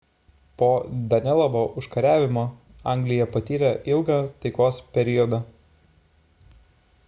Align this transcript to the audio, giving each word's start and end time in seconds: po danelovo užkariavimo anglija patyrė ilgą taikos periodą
po 0.59 0.69
danelovo 1.11 1.61
užkariavimo 1.81 2.45
anglija 2.93 3.27
patyrė 3.35 3.69
ilgą 3.93 4.17
taikos 4.47 4.81
periodą 4.97 5.43